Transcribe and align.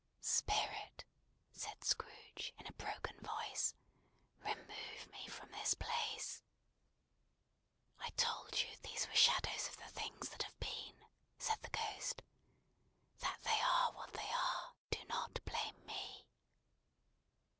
"Spirit!" 0.19 1.05
said 1.51 1.83
Scrooge 1.83 2.53
in 2.57 2.65
a 2.65 2.73
broken 2.73 3.19
voice, 3.19 3.75
"remove 4.39 5.07
me 5.11 5.27
from 5.27 5.51
this 5.51 5.75
place." 5.75 6.41
"I 7.99 8.09
told 8.17 8.59
you 8.59 8.75
these 8.81 9.07
were 9.07 9.13
shadows 9.13 9.67
of 9.67 9.77
the 9.77 9.89
things 9.89 10.29
that 10.29 10.41
have 10.41 10.59
been," 10.59 11.05
said 11.37 11.61
the 11.61 11.69
Ghost. 11.69 12.23
"That 13.19 13.43
they 13.43 13.61
are 13.61 13.91
what 13.91 14.11
they 14.13 14.31
are, 14.31 14.73
do 14.89 15.05
not 15.05 15.45
blame 15.45 15.85
me!" 15.85 16.25